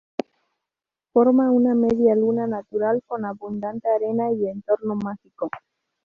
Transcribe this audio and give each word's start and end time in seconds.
Forma 1.13 1.51
una 1.51 1.75
media 1.75 2.15
luna 2.15 2.47
natural 2.47 3.03
con 3.05 3.23
abundante 3.23 3.87
arena 3.87 4.31
y 4.31 4.47
entorno 4.47 4.95
mágico. 4.95 5.51